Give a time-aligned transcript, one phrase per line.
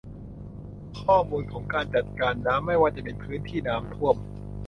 [1.01, 1.43] ข้อมูล
[1.73, 4.15] การจัดการน้ำไม่ว่าจะเป็นพื้นที่น้ำท่วม